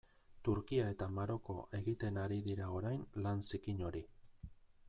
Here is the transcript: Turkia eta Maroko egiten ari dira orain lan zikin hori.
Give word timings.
Turkia 0.47 0.85
eta 0.93 1.07
Maroko 1.17 1.55
egiten 1.81 2.19
ari 2.23 2.41
dira 2.49 2.73
orain 2.79 3.07
lan 3.27 3.45
zikin 3.51 3.89
hori. 3.91 4.07